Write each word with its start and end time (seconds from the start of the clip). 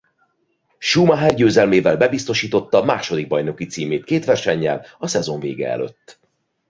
Schumacher 0.79 1.33
győzelmével 1.33 1.97
bebiztosította 1.97 2.83
második 2.83 3.27
bajnoki 3.27 3.65
címét 3.65 4.03
két 4.03 4.25
versennyel 4.25 4.85
a 4.97 5.07
szezon 5.07 5.39
vége 5.39 5.69
előtt. 5.69 6.19